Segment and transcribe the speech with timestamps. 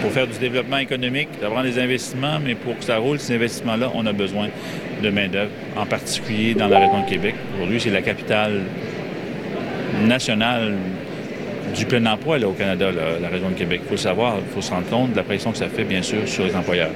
[0.00, 3.90] Pour faire du développement économique, d'avoir des investissements, mais pour que ça roule, ces investissements-là,
[3.94, 4.48] on a besoin
[5.02, 7.34] de main-d'œuvre, en particulier dans la région de Québec.
[7.54, 8.62] Aujourd'hui, c'est la capitale
[10.06, 10.74] nationale
[11.76, 13.80] du plein emploi là, au Canada, là, la région de Québec.
[13.84, 16.02] Il faut savoir, il faut se rendre compte de la pression que ça fait, bien
[16.02, 16.90] sûr, sur les employeurs.